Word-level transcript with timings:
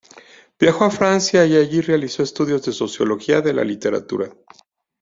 Viajó 0.59 0.85
a 0.85 0.89
Francia 0.89 1.45
y 1.45 1.55
allí 1.55 1.79
realizó 1.79 2.23
estudios 2.23 2.63
de 2.65 2.71
Sociología 2.71 3.41
de 3.41 3.53
la 3.53 3.63
Literatura. 3.63 4.31